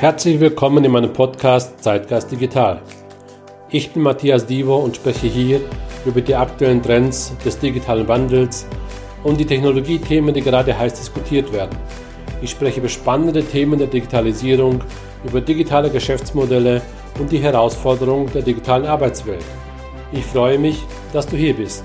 Herzlich 0.00 0.40
willkommen 0.40 0.84
in 0.84 0.90
meinem 0.90 1.12
Podcast 1.12 1.82
Zeitgeist 1.82 2.30
Digital. 2.30 2.82
Ich 3.70 3.92
bin 3.92 4.02
Matthias 4.02 4.44
Divo 4.44 4.76
und 4.76 4.96
spreche 4.96 5.28
hier 5.28 5.60
über 6.04 6.20
die 6.20 6.34
aktuellen 6.34 6.82
Trends 6.82 7.32
des 7.44 7.58
digitalen 7.58 8.06
Wandels 8.08 8.66
und 9.22 9.38
die 9.38 9.46
Technologiethemen, 9.46 10.34
die 10.34 10.42
gerade 10.42 10.76
heiß 10.76 10.94
diskutiert 10.94 11.52
werden. 11.52 11.78
Ich 12.42 12.50
spreche 12.50 12.80
über 12.80 12.88
spannende 12.88 13.44
Themen 13.44 13.78
der 13.78 13.86
Digitalisierung, 13.86 14.82
über 15.24 15.40
digitale 15.40 15.88
Geschäftsmodelle 15.88 16.82
und 17.20 17.30
die 17.30 17.38
Herausforderungen 17.38 18.30
der 18.32 18.42
digitalen 18.42 18.86
Arbeitswelt. 18.86 19.44
Ich 20.12 20.24
freue 20.24 20.58
mich, 20.58 20.82
dass 21.12 21.28
du 21.28 21.36
hier 21.36 21.54
bist. 21.54 21.84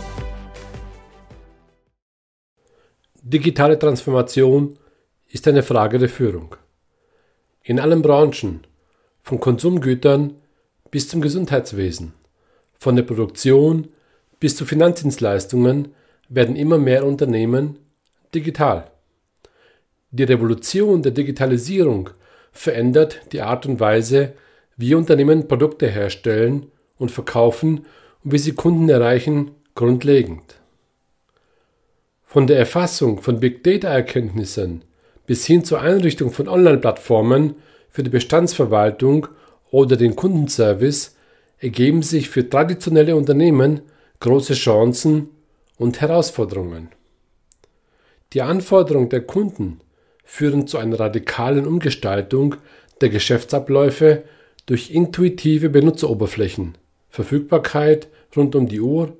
Digitale 3.21 3.78
Transformation 3.78 4.79
ist 5.28 5.47
eine 5.47 5.61
Frage 5.61 6.00
der 6.00 6.10
Führung. 6.10 6.55
In 7.69 7.79
allen 7.79 8.01
Branchen, 8.01 8.61
von 9.21 9.39
Konsumgütern 9.39 10.33
bis 10.89 11.07
zum 11.07 11.21
Gesundheitswesen, 11.21 12.14
von 12.79 12.96
der 12.96 13.04
Produktion 13.04 13.89
bis 14.39 14.55
zu 14.55 14.65
Finanzdienstleistungen 14.65 15.89
werden 16.29 16.55
immer 16.55 16.79
mehr 16.79 17.05
Unternehmen 17.05 17.77
digital. 18.33 18.89
Die 20.10 20.24
Revolution 20.24 21.04
der 21.04 21.11
Digitalisierung 21.11 22.10
verändert 22.51 23.21
die 23.33 23.41
Art 23.41 23.68
und 23.68 23.79
Weise, 23.79 24.33
wie 24.75 24.96
Unternehmen 24.96 25.47
Produkte 25.47 25.88
herstellen 25.88 26.71
und 26.97 27.11
verkaufen 27.11 27.86
und 28.24 28.32
wie 28.32 28.39
sie 28.39 28.54
Kunden 28.54 28.89
erreichen, 28.89 29.51
grundlegend. 29.75 30.55
Von 32.23 32.47
der 32.47 32.58
Erfassung 32.58 33.22
von 33.22 33.39
Big 33.39 33.63
Data 33.63 33.89
Erkenntnissen 33.89 34.86
bis 35.30 35.45
hin 35.45 35.63
zur 35.63 35.80
Einrichtung 35.80 36.31
von 36.31 36.47
Online-Plattformen 36.47 37.53
für 37.91 38.02
die 38.02 38.09
Bestandsverwaltung 38.09 39.27
oder 39.69 39.95
den 39.95 40.16
Kundenservice 40.16 41.16
ergeben 41.59 42.02
sich 42.02 42.30
für 42.30 42.49
traditionelle 42.49 43.16
Unternehmen 43.16 43.81
große 44.22 44.55
Chancen 44.55 45.30
und 45.77 46.02
Herausforderungen. 46.02 46.89
Die 48.33 48.41
Anforderungen 48.41 49.09
der 49.09 49.22
Kunden 49.22 49.81
führen 50.23 50.66
zu 50.66 50.80
einer 50.80 51.00
radikalen 51.00 51.67
Umgestaltung 51.67 52.55
der 53.00 53.09
Geschäftsabläufe 53.09 54.23
durch 54.66 54.89
intuitive 54.89 55.69
Benutzeroberflächen, 55.69 56.75
Verfügbarkeit 57.11 58.07
rund 58.35 58.55
um 58.55 58.67
die 58.67 58.81
Uhr, 58.81 59.16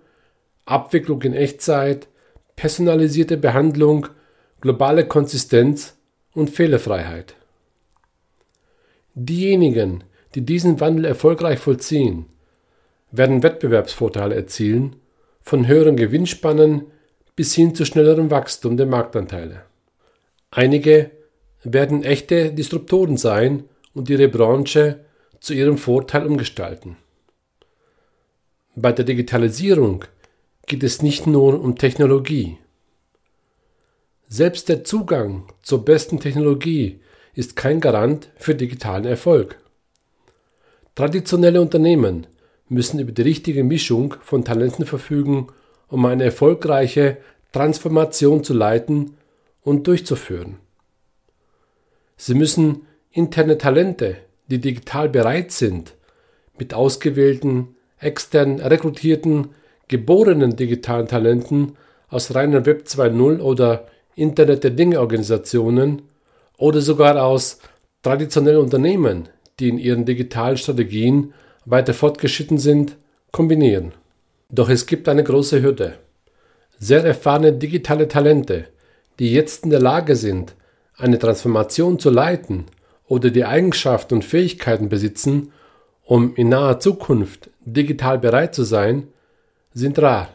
Abwicklung 0.66 1.22
in 1.22 1.36
Echtzeit, 1.36 2.08
personalisierte 2.56 3.38
Behandlung, 3.38 4.08
globale 4.60 5.08
Konsistenz 5.08 5.99
und 6.34 6.50
Fehlerfreiheit. 6.50 7.36
Diejenigen, 9.14 10.04
die 10.36 10.42
diesen 10.42 10.80
Wandel 10.80 11.06
erfolgreich 11.06 11.60
vollziehen, 11.60 12.28
werden 13.12 13.44
Wettbewerbsvorteile 13.44 14.36
erzielen, 14.36 14.96
von 15.42 15.68
höheren 15.68 15.96
Gewinnspannen 15.96 16.84
bis 17.36 17.56
hin 17.56 17.74
zu 17.74 17.86
schnellerem 17.86 18.30
Wachstum 18.32 18.78
der 18.78 18.86
Marktanteile. 18.86 19.64
Einige 20.52 21.12
werden 21.64 22.04
echte 22.04 22.52
Disruptoren 22.54 23.18
sein 23.18 23.64
und 23.94 24.10
ihre 24.10 24.28
Branche 24.28 25.06
zu 25.40 25.54
ihrem 25.54 25.78
Vorteil 25.78 26.26
umgestalten. 26.26 26.98
Bei 28.76 28.92
der 28.92 29.06
Digitalisierung 29.06 30.06
geht 30.68 30.84
es 30.84 31.02
nicht 31.02 31.28
nur 31.28 31.60
um 31.62 31.76
Technologie. 31.78 32.58
Selbst 34.32 34.70
der 34.70 34.84
Zugang 34.84 35.46
zur 35.64 35.84
besten 35.84 36.20
Technologie 36.20 37.00
ist 37.34 37.56
kein 37.56 37.80
Garant 37.80 38.30
für 38.36 38.54
digitalen 38.54 39.06
Erfolg. 39.06 39.58
Traditionelle 40.94 41.60
Unternehmen 41.60 42.28
müssen 42.68 43.00
über 43.00 43.12
die 43.12 43.24
richtige 43.24 43.64
Mischung 43.64 44.14
von 44.22 44.46
Talenten 44.46 44.86
verfügen, 44.86 45.48
um 45.88 46.06
eine 46.06 46.26
erfolgreiche 46.26 47.18
Transformation 47.52 48.44
zu 48.44 48.54
leiten 48.54 49.18
und 49.64 49.88
durchzuführen. 49.88 50.58
Sie 52.16 52.36
müssen 52.36 52.86
interne 53.10 53.58
Talente, 53.58 54.18
die 54.48 54.62
digital 54.62 55.10
bereit 55.10 55.52
sind, 55.52 55.96
mit 56.56 56.76
ausgewählten, 56.76 57.76
extern 57.98 58.60
rekrutierten, 58.60 59.50
geborenen 59.88 60.56
digitalen 60.56 61.08
Talenten 61.08 61.78
aus 62.10 62.36
reinen 62.36 62.68
Web 62.68 62.84
2.0 62.86 63.40
oder 63.40 63.88
Internet 64.20 64.64
der 64.64 64.72
Dinge 64.72 65.00
Organisationen 65.00 66.02
oder 66.58 66.82
sogar 66.82 67.24
aus 67.24 67.60
traditionellen 68.04 68.60
Unternehmen, 68.60 69.30
die 69.60 69.70
in 69.70 69.78
ihren 69.78 70.06
digitalen 70.06 70.58
Strategien 70.58 71.34
weiter 71.66 71.94
fortgeschritten 71.94 72.58
sind, 72.58 72.98
kombinieren. 73.32 73.94
Doch 74.50 74.70
es 74.70 74.86
gibt 74.86 75.08
eine 75.08 75.24
große 75.24 75.62
Hürde. 75.62 75.96
Sehr 76.80 77.04
erfahrene 77.04 77.54
digitale 77.54 78.08
Talente, 78.08 78.66
die 79.20 79.34
jetzt 79.34 79.64
in 79.64 79.70
der 79.70 79.82
Lage 79.82 80.16
sind, 80.16 80.56
eine 80.96 81.20
Transformation 81.20 82.00
zu 82.00 82.10
leiten 82.10 82.66
oder 83.08 83.30
die 83.30 83.46
Eigenschaften 83.46 84.16
und 84.16 84.26
Fähigkeiten 84.26 84.90
besitzen, 84.90 85.52
um 86.04 86.36
in 86.36 86.50
naher 86.50 86.80
Zukunft 86.80 87.50
digital 87.66 88.18
bereit 88.18 88.56
zu 88.56 88.64
sein, 88.64 89.08
sind 89.74 90.00
rar 90.00 90.30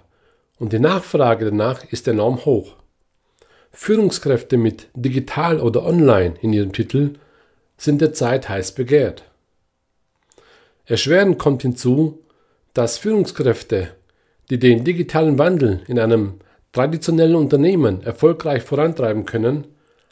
und 0.58 0.72
die 0.72 0.78
Nachfrage 0.78 1.46
danach 1.46 1.84
ist 1.90 2.06
enorm 2.06 2.44
hoch. 2.44 2.76
Führungskräfte 3.76 4.56
mit 4.56 4.86
digital 4.94 5.60
oder 5.60 5.84
online 5.84 6.34
in 6.40 6.52
ihrem 6.52 6.72
Titel 6.72 7.14
sind 7.76 8.00
derzeit 8.00 8.48
heiß 8.48 8.72
begehrt. 8.72 9.24
Erschwerend 10.86 11.38
kommt 11.38 11.62
hinzu, 11.62 12.20
dass 12.72 12.98
Führungskräfte, 12.98 13.88
die 14.48 14.60
den 14.60 14.84
digitalen 14.84 15.38
Wandel 15.38 15.80
in 15.88 15.98
einem 15.98 16.34
traditionellen 16.72 17.34
Unternehmen 17.34 18.02
erfolgreich 18.02 18.62
vorantreiben 18.62 19.26
können, 19.26 19.66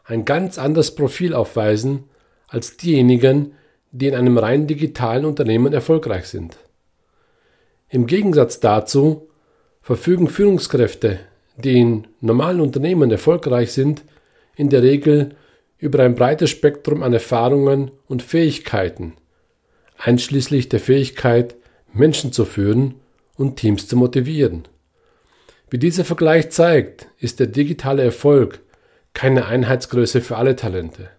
ein 0.05 0.25
ganz 0.25 0.59
anderes 0.59 0.97
Profil 0.97 1.33
aufweisen 1.33 2.05
als 2.49 2.77
diejenigen, 2.77 3.55
die 3.93 4.09
in 4.09 4.17
einem 4.17 4.39
rein 4.39 4.67
digitalen 4.67 5.25
Unternehmen 5.25 5.73
erfolgreich 5.73 6.27
sind. 6.27 6.57
Im 7.89 8.07
Gegensatz 8.07 8.59
dazu 8.59 9.29
verfügen 9.83 10.29
Führungskräfte 10.29 11.21
die 11.65 11.79
in 11.79 12.07
normalen 12.21 12.61
Unternehmen 12.61 13.11
erfolgreich 13.11 13.73
sind, 13.73 14.03
in 14.57 14.69
der 14.69 14.83
Regel 14.83 15.37
über 15.79 16.03
ein 16.03 16.15
breites 16.15 16.51
Spektrum 16.51 17.03
an 17.03 17.13
Erfahrungen 17.13 17.91
und 18.07 18.23
Fähigkeiten, 18.23 19.15
einschließlich 19.99 20.69
der 20.69 20.81
Fähigkeit, 20.81 21.57
Menschen 21.93 22.33
zu 22.33 22.45
führen 22.45 22.95
und 23.37 23.57
Teams 23.57 23.89
zu 23.89 23.97
motivieren. 23.97 24.69
Wie 25.71 25.79
dieser 25.79 26.05
Vergleich 26.05 26.51
zeigt, 26.51 27.09
ist 27.19 27.41
der 27.41 27.47
digitale 27.47 28.03
Erfolg 28.03 28.61
keine 29.15 29.47
Einheitsgröße 29.47 30.21
für 30.21 30.37
alle 30.37 30.57
Talente. 30.57 31.11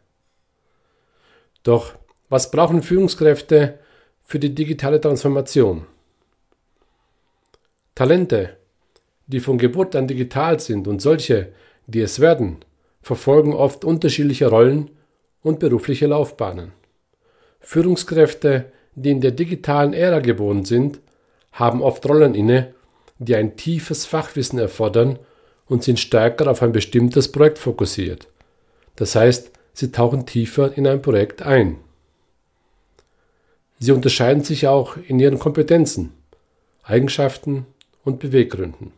Doch 1.63 1.95
was 2.29 2.51
brauchen 2.51 2.83
Führungskräfte 2.83 3.79
für 4.21 4.39
die 4.39 4.53
digitale 4.53 4.99
Transformation? 4.99 5.85
Talente, 7.95 8.57
die 9.27 9.39
von 9.39 9.57
Geburt 9.57 9.95
an 9.95 10.07
digital 10.07 10.59
sind 10.59 10.87
und 10.87 11.01
solche, 11.01 11.53
die 11.87 12.01
es 12.01 12.19
werden, 12.19 12.57
verfolgen 13.01 13.53
oft 13.53 13.85
unterschiedliche 13.85 14.47
Rollen 14.47 14.89
und 15.41 15.59
berufliche 15.59 16.07
Laufbahnen. 16.07 16.71
Führungskräfte, 17.59 18.71
die 18.95 19.11
in 19.11 19.21
der 19.21 19.31
digitalen 19.31 19.93
Ära 19.93 20.19
geboren 20.19 20.65
sind, 20.65 20.99
haben 21.51 21.81
oft 21.81 22.05
Rollen 22.07 22.35
inne, 22.35 22.73
die 23.19 23.35
ein 23.35 23.55
tiefes 23.55 24.05
Fachwissen 24.05 24.59
erfordern 24.59 25.19
und 25.67 25.83
sind 25.83 25.99
stärker 25.99 26.49
auf 26.49 26.61
ein 26.61 26.71
bestimmtes 26.71 27.31
Projekt 27.31 27.59
fokussiert. 27.59 28.27
Das 28.95 29.15
heißt, 29.15 29.51
sie 29.73 29.91
tauchen 29.91 30.25
tiefer 30.25 30.77
in 30.77 30.87
ein 30.87 31.01
Projekt 31.01 31.41
ein. 31.41 31.77
Sie 33.79 33.91
unterscheiden 33.91 34.43
sich 34.43 34.67
auch 34.67 34.97
in 35.07 35.19
ihren 35.19 35.39
Kompetenzen, 35.39 36.13
Eigenschaften 36.83 37.65
und 38.03 38.19
Beweggründen. 38.19 38.91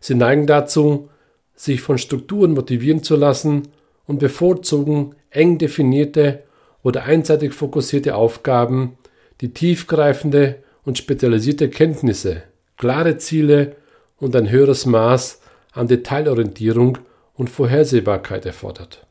Sie 0.00 0.14
neigen 0.14 0.46
dazu, 0.46 1.10
sich 1.54 1.82
von 1.82 1.98
Strukturen 1.98 2.52
motivieren 2.52 3.02
zu 3.02 3.16
lassen 3.16 3.68
und 4.06 4.18
bevorzugen 4.18 5.14
eng 5.28 5.58
definierte 5.58 6.42
oder 6.82 7.04
einseitig 7.04 7.52
fokussierte 7.52 8.14
Aufgaben, 8.16 8.96
die 9.42 9.52
tiefgreifende 9.52 10.62
und 10.84 10.96
spezialisierte 10.96 11.68
Kenntnisse, 11.68 12.42
klare 12.78 13.18
Ziele 13.18 13.76
und 14.16 14.34
ein 14.34 14.50
höheres 14.50 14.86
Maß 14.86 15.40
an 15.72 15.86
Detailorientierung 15.86 16.98
und 17.34 17.50
Vorhersehbarkeit 17.50 18.46
erfordert. 18.46 19.06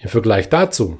Im 0.00 0.08
Vergleich 0.08 0.48
dazu 0.48 0.98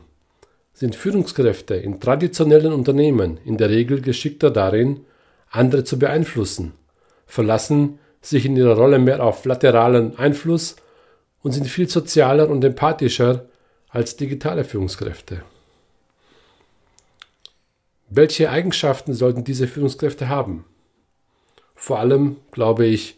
sind 0.72 0.96
Führungskräfte 0.96 1.74
in 1.76 2.00
traditionellen 2.00 2.72
Unternehmen 2.72 3.38
in 3.44 3.56
der 3.56 3.70
Regel 3.70 4.00
geschickter 4.00 4.50
darin, 4.50 5.04
andere 5.50 5.84
zu 5.84 5.98
beeinflussen 5.98 6.72
verlassen 7.32 7.98
sich 8.20 8.44
in 8.44 8.56
ihrer 8.56 8.76
Rolle 8.76 8.98
mehr 8.98 9.24
auf 9.24 9.46
lateralen 9.46 10.18
Einfluss 10.18 10.76
und 11.42 11.52
sind 11.52 11.66
viel 11.66 11.88
sozialer 11.88 12.50
und 12.50 12.62
empathischer 12.62 13.46
als 13.88 14.16
digitale 14.16 14.64
Führungskräfte. 14.64 15.42
Welche 18.10 18.50
Eigenschaften 18.50 19.14
sollten 19.14 19.44
diese 19.44 19.66
Führungskräfte 19.66 20.28
haben? 20.28 20.66
Vor 21.74 22.00
allem, 22.00 22.36
glaube 22.50 22.84
ich, 22.84 23.16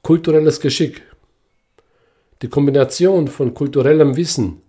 kulturelles 0.00 0.60
Geschick. 0.60 1.02
Die 2.40 2.48
Kombination 2.48 3.28
von 3.28 3.52
kulturellem 3.52 4.16
Wissen, 4.16 4.62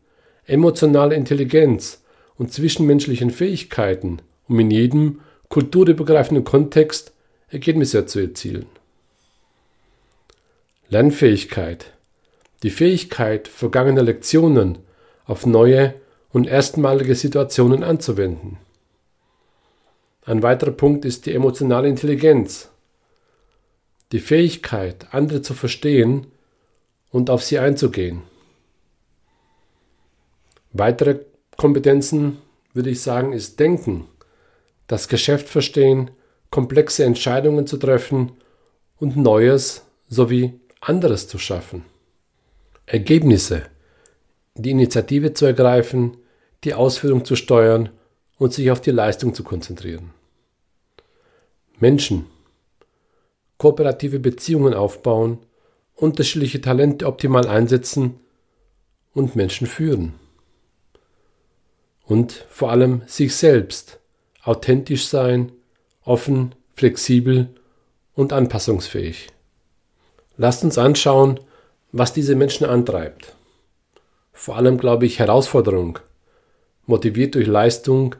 emotionaler 0.45 1.15
Intelligenz 1.15 2.03
und 2.35 2.51
zwischenmenschlichen 2.51 3.29
Fähigkeiten, 3.29 4.19
um 4.49 4.59
in 4.59 4.69
jedem 4.69 5.21
kulturübergreifenden 5.47 6.43
Kontext 6.43 7.13
Ergebnisse 7.47 8.05
zu 8.05 8.19
erzielen. 8.19 8.65
Lernfähigkeit. 10.91 11.93
Die 12.63 12.69
Fähigkeit, 12.69 13.47
vergangene 13.47 14.01
Lektionen 14.01 14.79
auf 15.23 15.45
neue 15.45 15.93
und 16.33 16.47
erstmalige 16.47 17.15
Situationen 17.15 17.81
anzuwenden. 17.81 18.57
Ein 20.25 20.43
weiterer 20.43 20.71
Punkt 20.71 21.05
ist 21.05 21.25
die 21.25 21.33
emotionale 21.33 21.87
Intelligenz. 21.87 22.71
Die 24.11 24.19
Fähigkeit, 24.19 25.07
andere 25.11 25.41
zu 25.41 25.53
verstehen 25.53 26.27
und 27.09 27.29
auf 27.29 27.41
sie 27.41 27.57
einzugehen. 27.57 28.23
Weitere 30.73 31.19
Kompetenzen, 31.55 32.39
würde 32.73 32.89
ich 32.89 32.99
sagen, 32.99 33.31
ist 33.31 33.61
Denken, 33.61 34.07
das 34.87 35.07
Geschäft 35.07 35.47
verstehen, 35.47 36.11
komplexe 36.49 37.05
Entscheidungen 37.05 37.65
zu 37.65 37.77
treffen 37.77 38.33
und 38.97 39.15
Neues 39.15 39.85
sowie 40.09 40.59
anderes 40.81 41.27
zu 41.27 41.37
schaffen. 41.37 41.85
Ergebnisse, 42.85 43.67
die 44.55 44.71
Initiative 44.71 45.33
zu 45.33 45.45
ergreifen, 45.45 46.17
die 46.63 46.73
Ausführung 46.73 47.23
zu 47.23 47.35
steuern 47.35 47.89
und 48.37 48.53
sich 48.53 48.71
auf 48.71 48.81
die 48.81 48.91
Leistung 48.91 49.33
zu 49.33 49.43
konzentrieren. 49.43 50.11
Menschen, 51.79 52.25
kooperative 53.57 54.19
Beziehungen 54.19 54.73
aufbauen, 54.73 55.39
unterschiedliche 55.95 56.61
Talente 56.61 57.05
optimal 57.05 57.47
einsetzen 57.47 58.19
und 59.13 59.35
Menschen 59.35 59.67
führen. 59.67 60.13
Und 62.03 62.45
vor 62.49 62.71
allem 62.71 63.03
sich 63.05 63.35
selbst 63.35 63.99
authentisch 64.43 65.07
sein, 65.07 65.51
offen, 66.03 66.55
flexibel 66.75 67.53
und 68.15 68.33
anpassungsfähig. 68.33 69.27
Lasst 70.41 70.63
uns 70.63 70.79
anschauen, 70.79 71.39
was 71.91 72.13
diese 72.13 72.35
Menschen 72.35 72.65
antreibt. 72.65 73.35
Vor 74.33 74.55
allem 74.55 74.79
glaube 74.79 75.05
ich 75.05 75.19
Herausforderung, 75.19 75.99
motiviert 76.87 77.35
durch 77.35 77.45
Leistung 77.45 78.15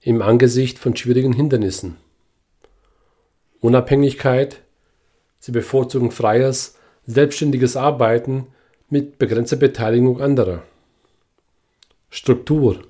im 0.00 0.22
Angesicht 0.22 0.78
von 0.78 0.96
schwierigen 0.96 1.34
Hindernissen. 1.34 1.98
Unabhängigkeit, 3.60 4.62
sie 5.40 5.52
bevorzugen 5.52 6.10
freies, 6.10 6.78
selbstständiges 7.04 7.76
Arbeiten 7.76 8.46
mit 8.88 9.18
begrenzter 9.18 9.56
Beteiligung 9.56 10.22
anderer. 10.22 10.62
Struktur, 12.08 12.82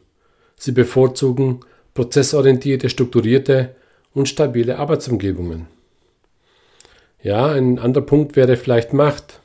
sie 0.55 0.71
bevorzugen 0.71 1.65
prozessorientierte, 1.95 2.89
strukturierte 2.89 3.75
und 4.15 4.29
stabile 4.29 4.79
Arbeitsumgebungen. 4.79 5.67
Ja, 7.21 7.47
ein 7.47 7.79
anderer 7.79 8.05
Punkt 8.05 8.37
wäre 8.37 8.57
vielleicht 8.57 8.93
Macht. 8.93 9.41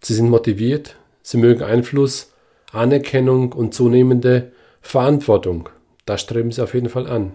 Sie 0.00 0.14
sind 0.14 0.30
motiviert, 0.30 0.96
sie 1.22 1.36
mögen 1.36 1.62
Einfluss, 1.62 2.32
Anerkennung 2.72 3.52
und 3.52 3.74
zunehmende 3.74 4.52
Verantwortung. 4.80 5.68
Das 6.06 6.22
streben 6.22 6.50
sie 6.50 6.62
auf 6.62 6.72
jeden 6.72 6.88
Fall 6.88 7.06
an. 7.06 7.32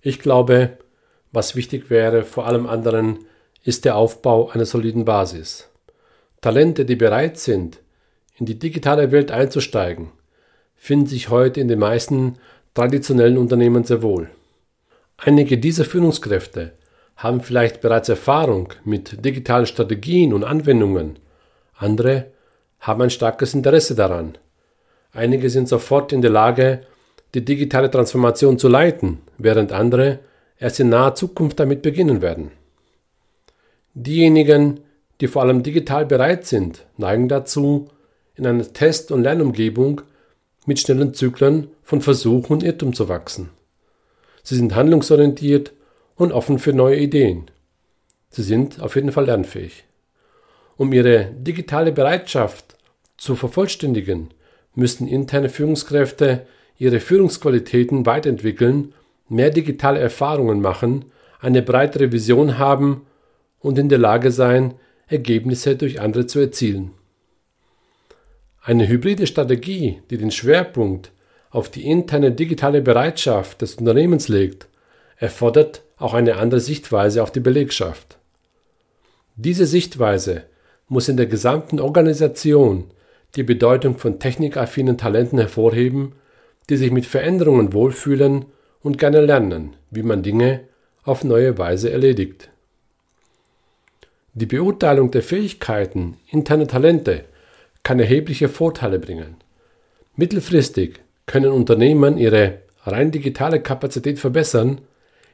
Ich 0.00 0.20
glaube, 0.20 0.78
was 1.32 1.56
wichtig 1.56 1.90
wäre, 1.90 2.22
vor 2.22 2.46
allem 2.46 2.66
anderen, 2.66 3.18
ist 3.64 3.84
der 3.84 3.96
Aufbau 3.96 4.50
einer 4.50 4.66
soliden 4.66 5.04
Basis. 5.04 5.68
Talente, 6.40 6.84
die 6.84 6.96
bereit 6.96 7.38
sind, 7.38 7.80
in 8.36 8.46
die 8.46 8.58
digitale 8.58 9.10
Welt 9.12 9.30
einzusteigen, 9.30 10.10
finden 10.76 11.06
sich 11.06 11.28
heute 11.28 11.60
in 11.60 11.68
den 11.68 11.78
meisten 11.78 12.38
traditionellen 12.74 13.38
Unternehmen 13.38 13.84
sehr 13.84 14.02
wohl. 14.02 14.30
Einige 15.24 15.56
dieser 15.56 15.84
Führungskräfte 15.84 16.72
haben 17.14 17.42
vielleicht 17.42 17.80
bereits 17.80 18.08
Erfahrung 18.08 18.72
mit 18.84 19.24
digitalen 19.24 19.66
Strategien 19.66 20.32
und 20.32 20.42
Anwendungen. 20.42 21.20
Andere 21.76 22.32
haben 22.80 23.02
ein 23.02 23.10
starkes 23.10 23.54
Interesse 23.54 23.94
daran. 23.94 24.36
Einige 25.12 25.48
sind 25.48 25.68
sofort 25.68 26.12
in 26.12 26.22
der 26.22 26.32
Lage, 26.32 26.80
die 27.34 27.44
digitale 27.44 27.88
Transformation 27.88 28.58
zu 28.58 28.66
leiten, 28.66 29.18
während 29.38 29.70
andere 29.70 30.18
erst 30.58 30.80
in 30.80 30.88
naher 30.88 31.14
Zukunft 31.14 31.60
damit 31.60 31.82
beginnen 31.82 32.20
werden. 32.20 32.50
Diejenigen, 33.94 34.80
die 35.20 35.28
vor 35.28 35.42
allem 35.42 35.62
digital 35.62 36.04
bereit 36.04 36.46
sind, 36.46 36.84
neigen 36.96 37.28
dazu, 37.28 37.88
in 38.34 38.44
einer 38.44 38.72
Test- 38.72 39.12
und 39.12 39.22
Lernumgebung 39.22 40.00
mit 40.66 40.80
schnellen 40.80 41.14
Zyklen 41.14 41.68
von 41.84 42.00
Versuch 42.00 42.50
und 42.50 42.64
Irrtum 42.64 42.92
zu 42.92 43.08
wachsen. 43.08 43.50
Sie 44.42 44.56
sind 44.56 44.74
handlungsorientiert 44.74 45.72
und 46.16 46.32
offen 46.32 46.58
für 46.58 46.72
neue 46.72 46.98
Ideen. 46.98 47.50
Sie 48.30 48.42
sind 48.42 48.80
auf 48.80 48.96
jeden 48.96 49.12
Fall 49.12 49.26
lernfähig. 49.26 49.84
Um 50.76 50.92
ihre 50.92 51.26
digitale 51.26 51.92
Bereitschaft 51.92 52.76
zu 53.16 53.36
vervollständigen, 53.36 54.30
müssten 54.74 55.06
interne 55.06 55.48
Führungskräfte 55.48 56.46
ihre 56.78 56.98
Führungsqualitäten 56.98 58.06
weiterentwickeln, 58.06 58.94
mehr 59.28 59.50
digitale 59.50 60.00
Erfahrungen 60.00 60.60
machen, 60.60 61.04
eine 61.40 61.62
breitere 61.62 62.10
Vision 62.10 62.58
haben 62.58 63.06
und 63.60 63.78
in 63.78 63.88
der 63.88 63.98
Lage 63.98 64.30
sein, 64.30 64.74
Ergebnisse 65.06 65.76
durch 65.76 66.00
andere 66.00 66.26
zu 66.26 66.40
erzielen. 66.40 66.92
Eine 68.62 68.88
hybride 68.88 69.26
Strategie, 69.26 70.02
die 70.10 70.18
den 70.18 70.30
Schwerpunkt 70.30 71.12
auf 71.52 71.68
die 71.68 71.86
interne 71.86 72.32
digitale 72.32 72.80
Bereitschaft 72.80 73.60
des 73.60 73.76
Unternehmens 73.76 74.28
legt, 74.28 74.66
erfordert 75.18 75.82
auch 75.98 76.14
eine 76.14 76.36
andere 76.36 76.60
Sichtweise 76.60 77.22
auf 77.22 77.30
die 77.30 77.40
Belegschaft. 77.40 78.16
Diese 79.36 79.66
Sichtweise 79.66 80.44
muss 80.88 81.08
in 81.08 81.16
der 81.16 81.26
gesamten 81.26 81.78
Organisation 81.78 82.90
die 83.36 83.42
Bedeutung 83.42 83.98
von 83.98 84.18
technikaffinen 84.18 84.98
Talenten 84.98 85.38
hervorheben, 85.38 86.12
die 86.68 86.76
sich 86.76 86.90
mit 86.90 87.06
Veränderungen 87.06 87.72
wohlfühlen 87.72 88.46
und 88.82 88.98
gerne 88.98 89.20
lernen, 89.20 89.76
wie 89.90 90.02
man 90.02 90.22
Dinge 90.22 90.60
auf 91.04 91.22
neue 91.22 91.56
Weise 91.58 91.90
erledigt. 91.90 92.50
Die 94.34 94.46
Beurteilung 94.46 95.10
der 95.10 95.22
Fähigkeiten 95.22 96.16
interner 96.30 96.66
Talente 96.66 97.24
kann 97.82 98.00
erhebliche 98.00 98.48
Vorteile 98.48 98.98
bringen. 98.98 99.36
Mittelfristig 100.16 101.00
können 101.32 101.50
Unternehmen 101.50 102.18
ihre 102.18 102.58
rein 102.82 103.10
digitale 103.10 103.62
Kapazität 103.62 104.18
verbessern, 104.18 104.82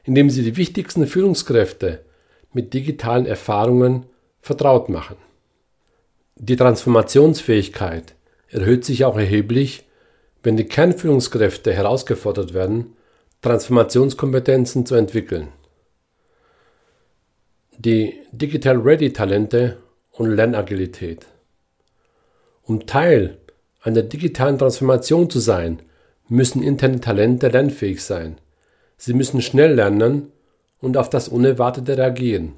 indem 0.05 0.29
sie 0.29 0.43
die 0.43 0.55
wichtigsten 0.55 1.05
Führungskräfte 1.05 2.05
mit 2.53 2.73
digitalen 2.73 3.25
Erfahrungen 3.25 4.05
vertraut 4.39 4.87
machen. 4.87 5.17
Die 6.37 6.55
Transformationsfähigkeit 6.55 8.15
erhöht 8.47 8.85
sich 8.85 9.03
auch 9.03 9.17
erheblich, 9.17 9.89
wenn 10.41 10.55
die 10.55 10.63
Kernführungskräfte 10.63 11.73
herausgefordert 11.73 12.53
werden, 12.53 12.93
Transformationskompetenzen 13.41 14.85
zu 14.85 14.95
entwickeln. 14.95 15.49
Die 17.77 18.13
Digital 18.31 18.77
Ready 18.77 19.11
Talente 19.11 19.79
und 20.13 20.31
Lernagilität. 20.31 21.25
Um 22.63 22.85
Teil 22.85 23.37
einer 23.81 24.01
digitalen 24.01 24.57
Transformation 24.57 25.29
zu 25.29 25.39
sein, 25.39 25.81
müssen 26.29 26.63
interne 26.63 27.01
Talente 27.01 27.49
lernfähig 27.49 28.03
sein. 28.03 28.37
Sie 28.97 29.13
müssen 29.13 29.41
schnell 29.41 29.73
lernen 29.73 30.31
und 30.79 30.95
auf 30.95 31.09
das 31.09 31.27
Unerwartete 31.27 31.97
reagieren. 31.97 32.53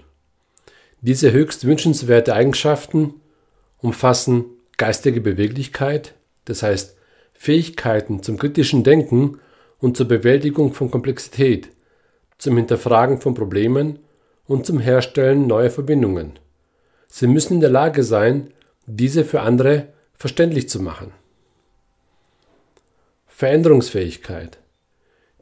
Diese 1.01 1.31
höchst 1.31 1.65
wünschenswerte 1.65 2.35
Eigenschaften 2.35 3.15
umfassen 3.79 4.45
geistige 4.77 5.21
Beweglichkeit, 5.21 6.13
das 6.45 6.61
heißt 6.61 6.95
Fähigkeiten 7.33 8.21
zum 8.21 8.37
kritischen 8.37 8.83
Denken 8.83 9.39
und 9.79 9.97
zur 9.97 10.07
Bewältigung 10.07 10.73
von 10.73 10.91
Komplexität, 10.91 11.69
zum 12.37 12.57
Hinterfragen 12.57 13.19
von 13.19 13.33
Problemen 13.33 13.99
und 14.45 14.65
zum 14.65 14.79
Herstellen 14.79 15.47
neuer 15.47 15.71
Verbindungen. 15.71 16.33
Sie 17.07 17.27
müssen 17.27 17.55
in 17.55 17.61
der 17.61 17.69
Lage 17.69 18.03
sein, 18.03 18.51
diese 18.85 19.25
für 19.25 19.41
andere 19.41 19.87
verständlich 20.13 20.69
zu 20.69 20.81
machen. 20.81 21.11
Veränderungsfähigkeit. 23.41 24.59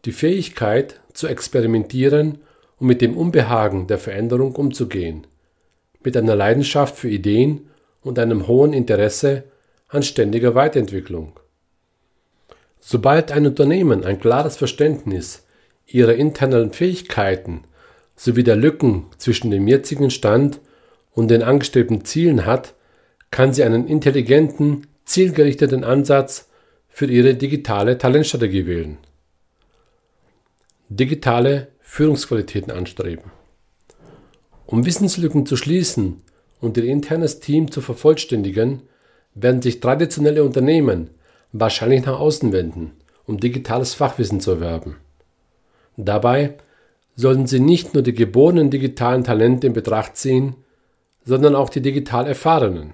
Die 0.05 0.13
Fähigkeit 0.13 1.01
zu 1.11 1.27
experimentieren 1.27 2.37
und 2.77 2.87
mit 2.87 3.01
dem 3.01 3.17
Unbehagen 3.17 3.87
der 3.87 3.97
Veränderung 3.97 4.55
umzugehen. 4.55 5.27
Mit 6.01 6.15
einer 6.15 6.33
Leidenschaft 6.33 6.95
für 6.95 7.09
Ideen 7.09 7.67
und 7.99 8.17
einem 8.17 8.47
hohen 8.47 8.71
Interesse 8.71 9.43
an 9.89 10.03
ständiger 10.03 10.55
Weiterentwicklung. 10.55 11.41
Sobald 12.79 13.33
ein 13.33 13.45
Unternehmen 13.45 14.05
ein 14.05 14.21
klares 14.21 14.55
Verständnis 14.55 15.45
ihrer 15.85 16.13
internen 16.13 16.71
Fähigkeiten 16.71 17.65
sowie 18.15 18.43
der 18.45 18.55
Lücken 18.55 19.07
zwischen 19.17 19.51
dem 19.51 19.67
jetzigen 19.67 20.09
Stand 20.09 20.61
und 21.11 21.29
den 21.29 21.43
angestrebten 21.43 22.05
Zielen 22.05 22.45
hat, 22.45 22.75
kann 23.29 23.51
sie 23.51 23.65
einen 23.65 23.89
intelligenten, 23.89 24.87
zielgerichteten 25.03 25.83
Ansatz 25.83 26.48
für 26.89 27.05
ihre 27.05 27.35
digitale 27.35 27.97
Talentstrategie 27.97 28.65
wählen. 28.65 28.97
Digitale 30.89 31.69
Führungsqualitäten 31.79 32.71
anstreben. 32.71 33.31
Um 34.65 34.85
Wissenslücken 34.85 35.45
zu 35.45 35.55
schließen 35.55 36.21
und 36.61 36.77
ihr 36.77 36.83
internes 36.83 37.39
Team 37.39 37.71
zu 37.71 37.81
vervollständigen, 37.81 38.83
werden 39.33 39.61
sich 39.61 39.79
traditionelle 39.79 40.43
Unternehmen 40.43 41.11
wahrscheinlich 41.51 42.05
nach 42.05 42.19
außen 42.19 42.51
wenden, 42.51 42.91
um 43.25 43.39
digitales 43.39 43.93
Fachwissen 43.93 44.39
zu 44.39 44.51
erwerben. 44.51 44.97
Dabei 45.97 46.55
sollten 47.15 47.47
sie 47.47 47.59
nicht 47.59 47.93
nur 47.93 48.03
die 48.03 48.13
geborenen 48.13 48.69
digitalen 48.69 49.23
Talente 49.23 49.67
in 49.67 49.73
Betracht 49.73 50.15
ziehen, 50.15 50.55
sondern 51.25 51.55
auch 51.55 51.69
die 51.69 51.81
digital 51.81 52.27
Erfahrenen. 52.27 52.93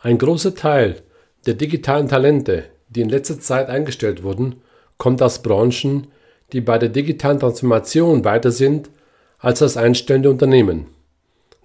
Ein 0.00 0.18
großer 0.18 0.54
Teil 0.54 1.02
der 1.46 1.54
digitalen 1.54 2.08
Talente, 2.08 2.64
die 2.90 3.00
in 3.00 3.08
letzter 3.08 3.40
Zeit 3.40 3.68
eingestellt 3.68 4.22
wurden, 4.22 4.56
kommt 4.98 5.22
aus 5.22 5.42
Branchen, 5.42 6.08
die 6.52 6.60
bei 6.60 6.78
der 6.78 6.88
digitalen 6.88 7.38
Transformation 7.38 8.24
weiter 8.24 8.50
sind 8.50 8.90
als 9.38 9.60
das 9.60 9.76
einstellende 9.76 10.30
Unternehmen. 10.30 10.86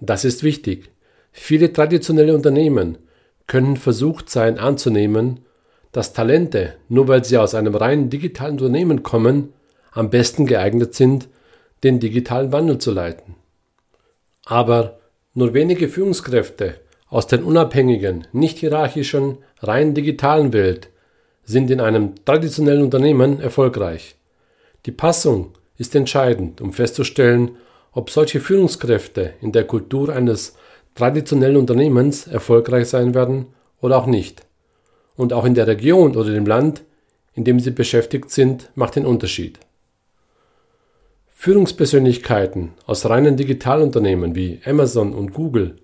Das 0.00 0.24
ist 0.24 0.42
wichtig. 0.42 0.90
Viele 1.32 1.72
traditionelle 1.72 2.34
Unternehmen 2.34 2.98
können 3.46 3.76
versucht 3.76 4.30
sein 4.30 4.58
anzunehmen, 4.58 5.40
dass 5.92 6.12
Talente, 6.12 6.74
nur 6.88 7.08
weil 7.08 7.24
sie 7.24 7.38
aus 7.38 7.54
einem 7.54 7.74
rein 7.74 8.10
digitalen 8.10 8.54
Unternehmen 8.54 9.02
kommen, 9.02 9.52
am 9.92 10.10
besten 10.10 10.46
geeignet 10.46 10.94
sind, 10.94 11.28
den 11.84 12.00
digitalen 12.00 12.52
Wandel 12.52 12.78
zu 12.78 12.90
leiten. 12.90 13.34
Aber 14.44 14.98
nur 15.34 15.54
wenige 15.54 15.88
Führungskräfte 15.88 16.80
aus 17.08 17.26
den 17.26 17.44
unabhängigen, 17.44 18.26
nicht 18.32 18.58
hierarchischen, 18.58 19.38
rein 19.60 19.94
digitalen 19.94 20.52
Welt 20.52 20.88
sind 21.46 21.70
in 21.70 21.80
einem 21.80 22.14
traditionellen 22.24 22.82
Unternehmen 22.82 23.40
erfolgreich. 23.40 24.16
Die 24.84 24.92
Passung 24.92 25.52
ist 25.78 25.94
entscheidend, 25.94 26.60
um 26.60 26.72
festzustellen, 26.72 27.56
ob 27.92 28.10
solche 28.10 28.40
Führungskräfte 28.40 29.32
in 29.40 29.52
der 29.52 29.64
Kultur 29.64 30.14
eines 30.14 30.56
traditionellen 30.94 31.56
Unternehmens 31.56 32.26
erfolgreich 32.26 32.88
sein 32.88 33.14
werden 33.14 33.46
oder 33.80 33.96
auch 33.96 34.06
nicht. 34.06 34.42
Und 35.16 35.32
auch 35.32 35.44
in 35.44 35.54
der 35.54 35.66
Region 35.66 36.16
oder 36.16 36.30
dem 36.30 36.46
Land, 36.46 36.82
in 37.34 37.44
dem 37.44 37.60
sie 37.60 37.70
beschäftigt 37.70 38.30
sind, 38.30 38.70
macht 38.74 38.96
den 38.96 39.06
Unterschied. 39.06 39.58
Führungspersönlichkeiten 41.28 42.72
aus 42.86 43.08
reinen 43.08 43.36
Digitalunternehmen 43.36 44.34
wie 44.34 44.60
Amazon 44.64 45.14
und 45.14 45.32
Google 45.32 45.76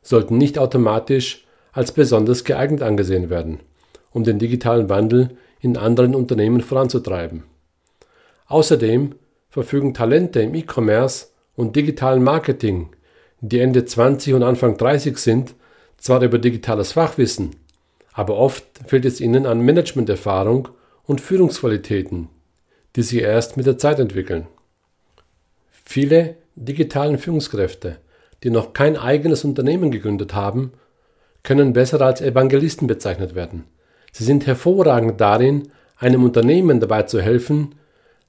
sollten 0.00 0.38
nicht 0.38 0.58
automatisch 0.58 1.44
als 1.72 1.92
besonders 1.92 2.44
geeignet 2.44 2.82
angesehen 2.82 3.28
werden, 3.28 3.60
um 4.12 4.24
den 4.24 4.38
digitalen 4.38 4.88
Wandel 4.88 5.36
in 5.60 5.76
anderen 5.76 6.14
Unternehmen 6.14 6.60
voranzutreiben. 6.60 7.44
Außerdem 8.46 9.14
verfügen 9.48 9.94
Talente 9.94 10.40
im 10.40 10.54
E-Commerce 10.54 11.28
und 11.56 11.76
digitalen 11.76 12.22
Marketing, 12.22 12.88
die 13.40 13.60
Ende 13.60 13.84
20 13.84 14.34
und 14.34 14.42
Anfang 14.42 14.76
30 14.76 15.16
sind, 15.18 15.54
zwar 15.96 16.22
über 16.22 16.38
digitales 16.38 16.92
Fachwissen, 16.92 17.56
aber 18.12 18.36
oft 18.36 18.64
fehlt 18.86 19.04
es 19.04 19.20
ihnen 19.20 19.46
an 19.46 19.60
Managementerfahrung 19.60 20.68
und 21.04 21.20
Führungsqualitäten, 21.20 22.28
die 22.96 23.02
sich 23.02 23.20
erst 23.20 23.56
mit 23.56 23.66
der 23.66 23.78
Zeit 23.78 23.98
entwickeln. 23.98 24.46
Viele 25.70 26.36
digitalen 26.54 27.18
Führungskräfte, 27.18 27.98
die 28.42 28.50
noch 28.50 28.72
kein 28.72 28.96
eigenes 28.96 29.44
Unternehmen 29.44 29.90
gegründet 29.90 30.34
haben, 30.34 30.72
können 31.42 31.72
besser 31.72 32.00
als 32.00 32.20
Evangelisten 32.20 32.86
bezeichnet 32.86 33.34
werden. 33.34 33.64
Sie 34.12 34.24
sind 34.24 34.46
hervorragend 34.46 35.20
darin, 35.20 35.68
einem 35.96 36.22
Unternehmen 36.22 36.80
dabei 36.80 37.02
zu 37.04 37.20
helfen, 37.20 37.74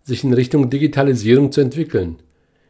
sich 0.03 0.23
in 0.23 0.33
Richtung 0.33 0.69
Digitalisierung 0.69 1.51
zu 1.51 1.61
entwickeln, 1.61 2.19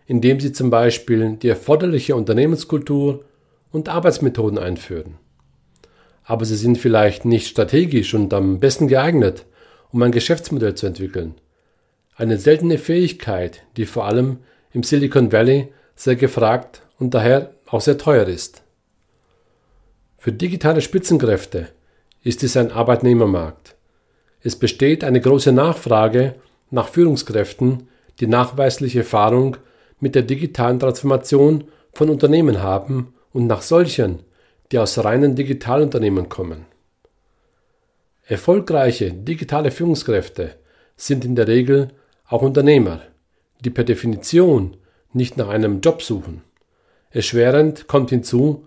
indem 0.05 0.39
sie 0.39 0.51
zum 0.51 0.69
Beispiel 0.69 1.37
die 1.37 1.47
erforderliche 1.47 2.15
Unternehmenskultur 2.15 3.23
und 3.71 3.89
Arbeitsmethoden 3.89 4.57
einführen. 4.57 5.15
Aber 6.23 6.45
sie 6.45 6.55
sind 6.55 6.77
vielleicht 6.77 7.25
nicht 7.25 7.47
strategisch 7.47 8.13
und 8.13 8.33
am 8.33 8.59
besten 8.59 8.87
geeignet, 8.87 9.45
um 9.91 10.01
ein 10.01 10.11
Geschäftsmodell 10.11 10.75
zu 10.75 10.87
entwickeln. 10.87 11.35
Eine 12.15 12.37
seltene 12.37 12.77
Fähigkeit, 12.77 13.63
die 13.77 13.85
vor 13.85 14.05
allem 14.05 14.37
im 14.71 14.83
Silicon 14.83 15.31
Valley 15.31 15.71
sehr 15.95 16.15
gefragt 16.15 16.81
und 16.97 17.13
daher 17.13 17.53
auch 17.67 17.81
sehr 17.81 17.97
teuer 17.97 18.27
ist. 18.27 18.63
Für 20.17 20.31
digitale 20.31 20.81
Spitzenkräfte 20.81 21.69
ist 22.23 22.43
es 22.43 22.57
ein 22.57 22.71
Arbeitnehmermarkt. 22.71 23.75
Es 24.41 24.55
besteht 24.55 25.03
eine 25.03 25.21
große 25.21 25.51
Nachfrage 25.51 26.35
nach 26.71 26.87
Führungskräften, 26.87 27.87
die 28.19 28.27
nachweisliche 28.27 28.99
Erfahrung 28.99 29.57
mit 29.99 30.15
der 30.15 30.23
digitalen 30.23 30.79
Transformation 30.79 31.65
von 31.93 32.09
Unternehmen 32.09 32.61
haben 32.61 33.13
und 33.31 33.47
nach 33.47 33.61
solchen, 33.61 34.19
die 34.71 34.79
aus 34.79 35.03
reinen 35.03 35.35
Digitalunternehmen 35.35 36.29
kommen. 36.29 36.65
Erfolgreiche 38.25 39.11
digitale 39.11 39.71
Führungskräfte 39.71 40.55
sind 40.95 41.25
in 41.25 41.35
der 41.35 41.47
Regel 41.47 41.89
auch 42.27 42.41
Unternehmer, 42.41 43.01
die 43.59 43.69
per 43.69 43.83
Definition 43.83 44.77
nicht 45.11 45.37
nach 45.37 45.49
einem 45.49 45.81
Job 45.81 46.01
suchen. 46.01 46.41
Erschwerend 47.11 47.87
kommt 47.87 48.09
hinzu, 48.09 48.65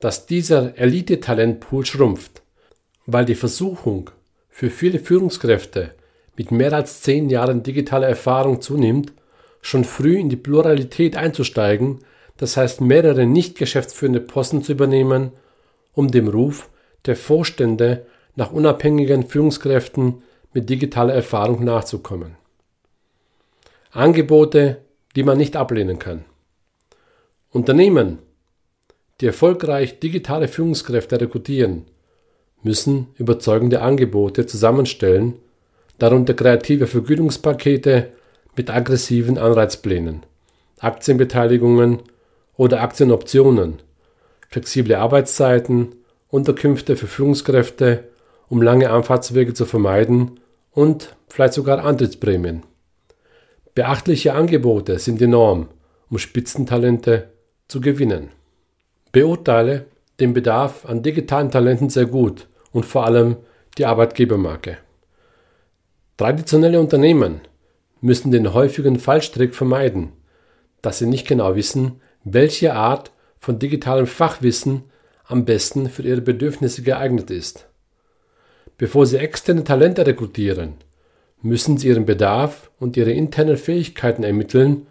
dass 0.00 0.26
dieser 0.26 0.76
Elite-Talentpool 0.76 1.86
schrumpft, 1.86 2.42
weil 3.06 3.24
die 3.24 3.34
Versuchung 3.34 4.10
für 4.50 4.70
viele 4.70 4.98
Führungskräfte 4.98 5.94
mit 6.36 6.50
mehr 6.50 6.72
als 6.72 7.00
zehn 7.02 7.30
Jahren 7.30 7.62
digitaler 7.62 8.08
Erfahrung 8.08 8.60
zunimmt, 8.60 9.12
schon 9.62 9.84
früh 9.84 10.18
in 10.18 10.28
die 10.28 10.36
Pluralität 10.36 11.16
einzusteigen, 11.16 12.00
das 12.36 12.56
heißt 12.56 12.80
mehrere 12.80 13.26
nicht 13.26 13.56
geschäftsführende 13.56 14.20
Posten 14.20 14.62
zu 14.62 14.72
übernehmen, 14.72 15.32
um 15.94 16.10
dem 16.10 16.28
Ruf 16.28 16.68
der 17.06 17.16
Vorstände 17.16 18.06
nach 18.34 18.52
unabhängigen 18.52 19.26
Führungskräften 19.26 20.22
mit 20.52 20.68
digitaler 20.68 21.14
Erfahrung 21.14 21.64
nachzukommen. 21.64 22.36
Angebote, 23.90 24.82
die 25.14 25.22
man 25.22 25.38
nicht 25.38 25.56
ablehnen 25.56 25.98
kann. 25.98 26.24
Unternehmen, 27.50 28.18
die 29.20 29.26
erfolgreich 29.26 30.00
digitale 30.00 30.48
Führungskräfte 30.48 31.18
rekrutieren, 31.18 31.86
müssen 32.66 33.06
überzeugende 33.16 33.80
Angebote 33.80 34.44
zusammenstellen, 34.44 35.34
darunter 35.98 36.34
kreative 36.34 36.86
Vergütungspakete 36.86 38.12
mit 38.56 38.70
aggressiven 38.70 39.38
Anreizplänen, 39.38 40.26
Aktienbeteiligungen 40.80 42.00
oder 42.56 42.82
Aktienoptionen, 42.82 43.80
flexible 44.48 44.96
Arbeitszeiten, 44.96 45.94
Unterkünfte 46.28 46.96
für 46.96 47.06
Führungskräfte, 47.06 48.04
um 48.48 48.60
lange 48.60 48.90
Anfahrtswege 48.90 49.54
zu 49.54 49.64
vermeiden 49.64 50.40
und 50.72 51.14
vielleicht 51.28 51.54
sogar 51.54 51.84
Antrittsprämien. 51.84 52.64
Beachtliche 53.74 54.34
Angebote 54.34 54.98
sind 54.98 55.22
enorm, 55.22 55.68
um 56.10 56.18
Spitzentalente 56.18 57.30
zu 57.68 57.80
gewinnen. 57.80 58.30
Beurteile 59.12 59.86
den 60.18 60.32
Bedarf 60.32 60.84
an 60.84 61.02
digitalen 61.02 61.50
Talenten 61.50 61.90
sehr 61.90 62.06
gut 62.06 62.48
und 62.76 62.84
vor 62.84 63.06
allem 63.06 63.36
die 63.78 63.86
Arbeitgebermarke. 63.86 64.76
Traditionelle 66.18 66.78
Unternehmen 66.78 67.40
müssen 68.02 68.30
den 68.30 68.52
häufigen 68.52 68.98
Fallstrick 68.98 69.54
vermeiden, 69.54 70.12
dass 70.82 70.98
sie 70.98 71.06
nicht 71.06 71.26
genau 71.26 71.56
wissen, 71.56 72.02
welche 72.22 72.74
Art 72.74 73.12
von 73.38 73.58
digitalem 73.58 74.06
Fachwissen 74.06 74.82
am 75.24 75.46
besten 75.46 75.88
für 75.88 76.02
ihre 76.02 76.20
Bedürfnisse 76.20 76.82
geeignet 76.82 77.30
ist. 77.30 77.66
Bevor 78.76 79.06
sie 79.06 79.16
externe 79.16 79.64
Talente 79.64 80.06
rekrutieren, 80.06 80.74
müssen 81.40 81.78
sie 81.78 81.88
ihren 81.88 82.04
Bedarf 82.04 82.70
und 82.78 82.98
ihre 82.98 83.12
internen 83.12 83.56
Fähigkeiten 83.56 84.22
ermitteln, 84.22 84.86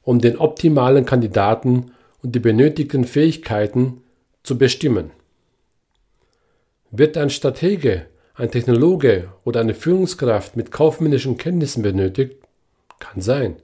um 0.00 0.22
den 0.22 0.38
optimalen 0.38 1.04
Kandidaten 1.04 1.92
und 2.22 2.34
die 2.34 2.40
benötigten 2.40 3.04
Fähigkeiten 3.04 4.00
zu 4.42 4.56
bestimmen. 4.56 5.10
Wird 6.90 7.16
ein 7.16 7.30
Stratege, 7.30 8.06
ein 8.34 8.50
Technologe 8.50 9.28
oder 9.44 9.60
eine 9.60 9.74
Führungskraft 9.74 10.56
mit 10.56 10.70
kaufmännischen 10.70 11.36
Kenntnissen 11.36 11.82
benötigt? 11.82 12.36
Kann 12.98 13.20
sein. 13.20 13.56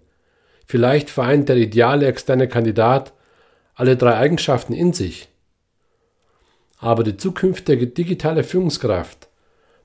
Vielleicht 0.67 1.11
vereint 1.11 1.49
der 1.49 1.57
ideale 1.57 2.07
externe 2.07 2.49
Kandidat 2.49 3.12
alle 3.75 3.97
drei 3.97 4.14
Eigenschaften 4.14 4.73
in 4.73 4.93
sich. 4.93 5.29
Aber 6.79 7.05
die 7.05 7.17
zukünftige 7.17 7.87
digitale 7.87 8.43
Führungskraft 8.45 9.29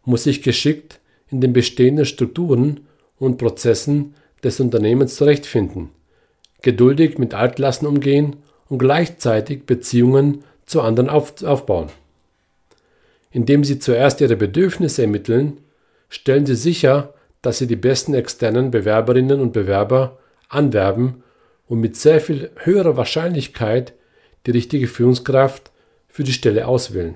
muss 0.04 0.24
sich 0.24 0.42
geschickt 0.42 1.00
in 1.30 1.42
den 1.42 1.54
bestehenden 1.54 2.06
Strukturen 2.06 2.88
und 3.20 3.38
Prozessen 3.38 4.16
des 4.44 4.60
Unternehmens 4.60 5.16
zurechtfinden, 5.16 5.90
geduldig 6.62 7.18
mit 7.18 7.34
Altlasten 7.34 7.88
umgehen 7.88 8.38
und 8.70 8.80
gleichzeitig 8.80 9.66
Beziehungen 9.66 10.44
zu 10.66 10.82
anderen 10.82 11.10
auf, 11.10 11.44
aufbauen. 11.44 11.90
Indem 13.38 13.64
Sie 13.64 13.78
zuerst 13.78 14.20
Ihre 14.20 14.36
Bedürfnisse 14.36 15.04
ermitteln, 15.04 15.62
stellen 16.10 16.48
Sie 16.48 16.56
sicher, 16.56 17.14
dass 17.44 17.60
Sie 17.60 17.68
die 17.68 17.76
besten 17.76 18.16
externen 18.16 18.72
Bewerberinnen 18.72 19.40
und 19.40 19.54
Bewerber 19.54 20.18
anwerben 20.50 21.22
und 21.68 21.80
mit 21.80 21.96
sehr 21.96 22.20
viel 22.20 22.50
höherer 22.56 22.98
Wahrscheinlichkeit 22.98 23.94
die 24.48 24.52
richtige 24.52 24.88
Führungskraft 24.88 25.70
für 26.08 26.24
die 26.24 26.34
Stelle 26.34 26.68
auswählen. 26.68 27.16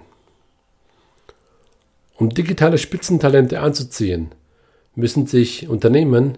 Um 2.17 2.29
digitale 2.29 2.77
Spitzentalente 2.77 3.59
anzuziehen, 3.59 4.29
müssen 4.93 5.25
sich 5.25 5.69
Unternehmen 5.69 6.37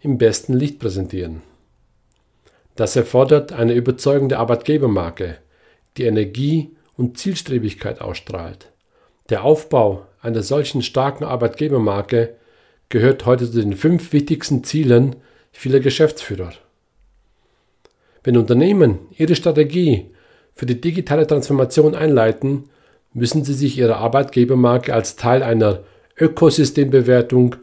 im 0.00 0.18
besten 0.18 0.52
Licht 0.52 0.80
präsentieren. 0.80 1.40
Das 2.76 2.94
erfordert 2.94 3.54
eine 3.54 3.72
überzeugende 3.72 4.38
Arbeitgebermarke, 4.38 5.38
die 5.96 6.04
Energie 6.04 6.76
und 6.94 7.16
Zielstrebigkeit 7.16 8.02
ausstrahlt. 8.02 8.73
Der 9.30 9.42
Aufbau 9.42 10.06
einer 10.20 10.42
solchen 10.42 10.82
starken 10.82 11.24
Arbeitgebermarke 11.24 12.34
gehört 12.90 13.24
heute 13.24 13.50
zu 13.50 13.58
den 13.60 13.74
fünf 13.74 14.12
wichtigsten 14.12 14.64
Zielen 14.64 15.16
vieler 15.50 15.80
Geschäftsführer. 15.80 16.52
Wenn 18.22 18.36
Unternehmen 18.36 18.98
ihre 19.16 19.34
Strategie 19.34 20.10
für 20.54 20.66
die 20.66 20.80
digitale 20.80 21.26
Transformation 21.26 21.94
einleiten, 21.94 22.64
müssen 23.14 23.44
sie 23.44 23.54
sich 23.54 23.78
ihrer 23.78 23.96
Arbeitgebermarke 23.96 24.92
als 24.92 25.16
Teil 25.16 25.42
einer 25.42 25.84
Ökosystembewertung 26.18 27.56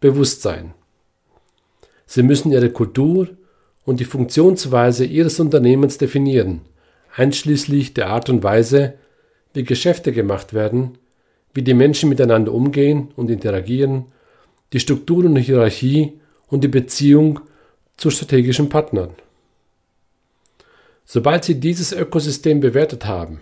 bewusst 0.00 0.42
sein. 0.42 0.74
Sie 2.04 2.22
müssen 2.22 2.52
ihre 2.52 2.70
Kultur 2.70 3.28
und 3.86 4.00
die 4.00 4.04
Funktionsweise 4.04 5.06
ihres 5.06 5.40
Unternehmens 5.40 5.96
definieren, 5.96 6.60
einschließlich 7.14 7.94
der 7.94 8.08
Art 8.08 8.28
und 8.28 8.42
Weise, 8.42 8.94
wie 9.54 9.64
Geschäfte 9.64 10.12
gemacht 10.12 10.52
werden, 10.52 10.98
wie 11.56 11.62
die 11.62 11.72
Menschen 11.72 12.10
miteinander 12.10 12.52
umgehen 12.52 13.08
und 13.16 13.30
interagieren, 13.30 14.04
die 14.74 14.78
Struktur 14.80 15.24
und 15.24 15.36
Hierarchie 15.36 16.20
und 16.48 16.62
die 16.62 16.68
Beziehung 16.68 17.40
zu 17.96 18.10
strategischen 18.10 18.68
Partnern. 18.68 19.14
Sobald 21.06 21.44
Sie 21.44 21.58
dieses 21.58 21.92
Ökosystem 21.92 22.60
bewertet 22.60 23.06
haben, 23.06 23.40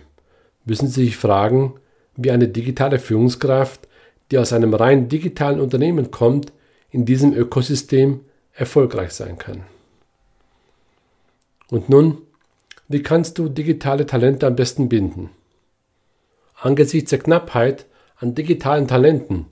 müssen 0.63 0.87
Sie 0.87 1.03
sich 1.03 1.17
fragen, 1.17 1.73
wie 2.15 2.31
eine 2.31 2.47
digitale 2.47 2.99
Führungskraft, 2.99 3.85
die 4.31 4.37
aus 4.37 4.53
einem 4.53 4.73
rein 4.73 5.09
digitalen 5.09 5.59
Unternehmen 5.59 6.09
kommt, 6.09 6.53
in 6.91 7.03
diesem 7.03 7.33
Ökosystem 7.33 8.21
erfolgreich 8.53 9.11
sein 9.11 9.37
kann. 9.37 9.65
Und 11.69 11.89
nun, 11.89 12.19
wie 12.87 13.03
kannst 13.03 13.37
du 13.39 13.49
digitale 13.49 14.05
Talente 14.05 14.47
am 14.47 14.55
besten 14.55 14.87
binden? 14.87 15.31
Angesichts 16.61 17.09
der 17.09 17.19
Knappheit 17.19 17.85
an 18.17 18.35
digitalen 18.35 18.87
Talenten 18.87 19.47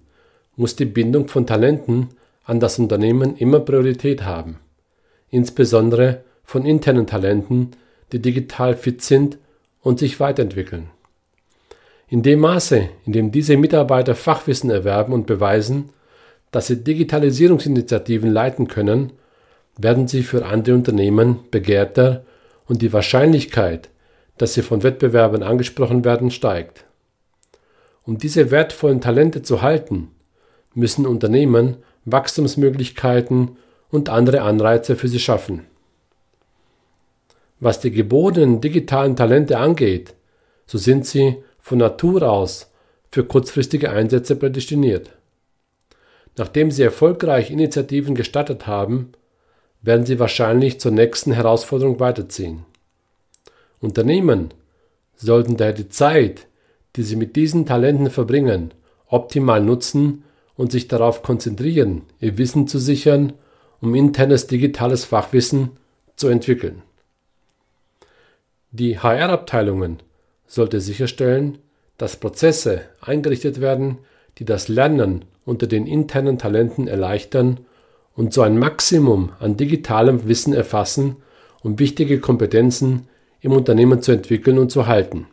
muss 0.56 0.76
die 0.76 0.86
Bindung 0.86 1.28
von 1.28 1.46
Talenten 1.46 2.10
an 2.46 2.60
das 2.60 2.80
Unternehmen 2.80 3.36
immer 3.38 3.60
Priorität 3.60 4.24
haben, 4.24 4.60
insbesondere 5.30 6.24
von 6.44 6.66
internen 6.66 7.08
Talenten, 7.08 7.72
die 8.12 8.22
digital 8.22 8.76
fit 8.76 9.02
sind 9.02 9.38
und 9.82 10.00
sich 10.00 10.20
weiterentwickeln. 10.20 10.90
In 12.08 12.22
dem 12.22 12.40
Maße, 12.40 12.90
in 13.06 13.14
dem 13.14 13.32
diese 13.32 13.58
Mitarbeiter 13.58 14.14
Fachwissen 14.14 14.70
erwerben 14.70 15.14
und 15.14 15.26
beweisen, 15.26 15.90
dass 16.52 16.68
sie 16.68 16.84
Digitalisierungsinitiativen 16.84 18.32
leiten 18.32 18.68
können, 18.68 19.14
werden 19.78 20.08
sie 20.08 20.22
für 20.22 20.46
andere 20.46 20.76
Unternehmen 20.76 21.40
begehrter 21.50 22.24
und 22.68 22.82
die 22.82 22.94
Wahrscheinlichkeit, 22.94 23.90
dass 24.38 24.54
sie 24.54 24.62
von 24.62 24.84
Wettbewerbern 24.84 25.42
angesprochen 25.42 26.06
werden, 26.06 26.30
steigt. 26.30 26.86
Um 28.06 28.18
diese 28.18 28.52
wertvollen 28.52 29.02
Talente 29.02 29.42
zu 29.42 29.62
halten, 29.62 30.12
müssen 30.74 31.06
Unternehmen 31.06 31.78
Wachstumsmöglichkeiten 32.06 33.58
und 33.90 34.10
andere 34.10 34.42
Anreize 34.42 34.96
für 34.96 35.08
sie 35.08 35.20
schaffen. 35.20 35.66
Was 37.60 37.80
die 37.80 37.92
geborenen 37.92 38.60
digitalen 38.60 39.16
Talente 39.16 39.58
angeht, 39.58 40.16
so 40.66 40.78
sind 40.78 41.06
sie 41.06 41.38
von 41.60 41.78
Natur 41.78 42.30
aus 42.30 42.72
für 43.10 43.24
kurzfristige 43.24 43.92
Einsätze 43.92 44.36
prädestiniert. 44.36 45.12
Nachdem 46.36 46.72
sie 46.72 46.84
erfolgreich 46.84 47.52
Initiativen 47.52 48.16
gestartet 48.16 48.68
haben, 48.68 49.14
werden 49.82 50.06
sie 50.06 50.20
wahrscheinlich 50.20 50.80
zur 50.80 50.92
nächsten 50.92 51.32
Herausforderung 51.32 52.00
weiterziehen. 52.00 52.66
Unternehmen 53.80 54.54
sollten 55.16 55.58
daher 55.58 55.74
die 55.74 55.90
Zeit, 55.90 56.48
die 56.96 57.04
sie 57.04 57.16
mit 57.16 57.36
diesen 57.36 57.66
Talenten 57.66 58.10
verbringen, 58.10 58.74
optimal 59.08 59.62
nutzen 59.62 60.24
und 60.56 60.72
sich 60.72 60.88
darauf 60.88 61.24
konzentrieren, 61.24 62.04
ihr 62.20 62.38
Wissen 62.38 62.68
zu 62.68 62.80
sichern, 62.80 63.34
um 63.82 63.96
internes 63.96 64.48
digitales 64.48 65.06
Fachwissen 65.06 65.72
zu 66.16 66.28
entwickeln. 66.28 66.84
Die 68.72 69.00
HR-Abteilungen 69.00 70.00
sollte 70.48 70.82
sicherstellen, 70.82 71.60
dass 71.98 72.18
Prozesse 72.18 72.82
eingerichtet 73.02 73.62
werden, 73.62 74.00
die 74.38 74.46
das 74.46 74.68
Lernen 74.68 75.26
unter 75.46 75.68
den 75.68 75.86
internen 75.86 76.38
Talenten 76.38 76.88
erleichtern 76.88 77.60
und 78.16 78.34
so 78.34 78.42
ein 78.42 78.58
Maximum 78.58 79.32
an 79.40 79.58
digitalem 79.58 80.28
Wissen 80.28 80.54
erfassen, 80.54 81.18
um 81.62 81.80
wichtige 81.80 82.20
Kompetenzen 82.20 83.08
im 83.42 83.52
Unternehmen 83.52 84.02
zu 84.02 84.12
entwickeln 84.12 84.58
und 84.58 84.72
zu 84.72 84.88
halten. 84.88 85.28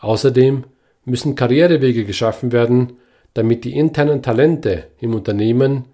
Außerdem 0.00 0.64
müssen 1.04 1.34
Karrierewege 1.34 2.04
geschaffen 2.04 2.52
werden, 2.52 2.98
damit 3.34 3.64
die 3.64 3.76
internen 3.76 4.22
Talente 4.22 4.88
im 5.00 5.14
Unternehmen 5.14 5.86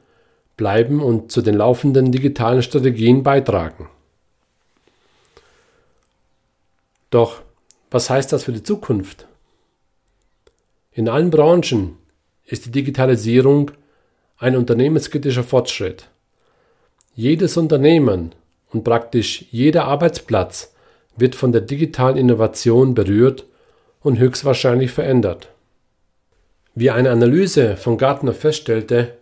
bleiben 0.57 1.03
und 1.03 1.33
zu 1.33 1.43
den 1.43 1.55
laufenden 1.55 2.13
digitalen 2.13 2.63
Strategien 2.63 3.23
beitragen. 3.23 3.89
Doch 7.11 7.43
was 7.91 8.11
heißt 8.11 8.33
das 8.33 8.45
für 8.45 8.53
die 8.53 8.63
Zukunft? 8.63 9.27
In 10.93 11.09
allen 11.09 11.31
Branchen 11.31 11.97
ist 12.45 12.67
die 12.67 12.71
Digitalisierung 12.71 13.71
ein 14.39 14.57
unternehmenskritischer 14.57 15.45
Fortschritt. 15.45 16.09
Jedes 17.15 17.57
Unternehmen 17.57 18.35
und 18.71 18.83
praktisch 18.83 19.47
jeder 19.51 19.85
Arbeitsplatz 19.85 20.75
wird 21.17 21.37
von 21.37 21.53
der 21.53 21.61
digitalen 21.61 22.17
Innovation 22.17 22.95
berührt 22.95 23.47
und 24.05 24.19
höchstwahrscheinlich 24.19 24.93
verändert. 24.93 25.49
Wie 26.77 26.91
eine 26.91 27.11
Analyse 27.11 27.77
von 27.77 27.99
Gartner 27.99 28.35
feststellte, 28.35 29.17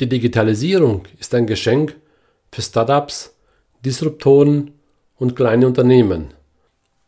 die 0.00 0.08
Digitalisierung 0.08 1.06
ist 1.18 1.34
ein 1.34 1.46
Geschenk 1.46 1.96
für 2.52 2.62
Startups, 2.62 3.34
Disruptoren 3.84 4.72
und 5.16 5.34
kleine 5.34 5.66
Unternehmen, 5.66 6.34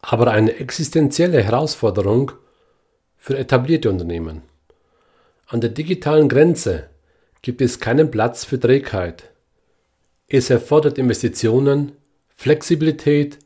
aber 0.01 0.31
eine 0.31 0.57
existenzielle 0.57 1.43
Herausforderung 1.43 2.33
für 3.17 3.37
etablierte 3.37 3.91
Unternehmen. 3.91 4.43
An 5.49 5.61
der 5.61 5.71
digitalen 5.71 6.29
Grenze 6.29 6.89
gibt 7.43 7.61
es 7.61 7.81
keinen 7.81 8.11
Platz 8.11 8.45
für 8.45 8.59
Trägheit. 8.59 9.31
Es 10.27 10.49
erfordert 10.49 10.97
Investitionen, 10.97 11.93
Flexibilität 12.35 13.39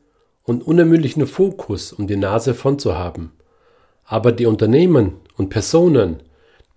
und 0.44 0.66
unermüdlichen 0.66 1.26
Fokus, 1.26 1.92
um 1.92 2.07
die 2.07 2.16
Nase 2.16 2.55
vorn 2.55 2.79
zu 2.79 2.96
haben. 2.96 3.33
Aber 4.05 4.33
die 4.33 4.46
Unternehmen 4.46 5.14
und 5.37 5.50
Personen, 5.50 6.22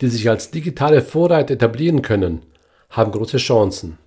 die 0.01 0.07
sich 0.07 0.29
als 0.29 0.51
digitale 0.51 1.01
Vorreiter 1.01 1.53
etablieren 1.53 2.01
können, 2.01 2.41
haben 2.89 3.11
große 3.11 3.37
Chancen. 3.37 3.97